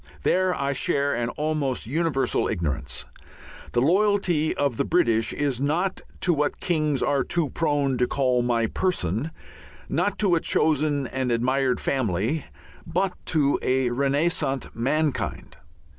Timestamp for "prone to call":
7.51-8.41